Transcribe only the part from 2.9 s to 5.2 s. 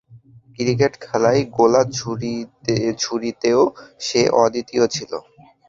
ছুঁড়িতেও সে অদ্বিতীয় ছিল।